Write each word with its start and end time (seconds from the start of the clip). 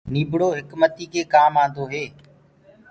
نيٚڀڙو 0.13 0.49
هڪمتيٚ 0.57 1.11
مي 1.13 1.21
ڪآم 1.33 1.53
دينٚدو 1.55 1.83
هي 1.91 2.03